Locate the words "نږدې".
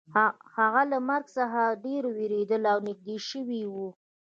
2.87-3.17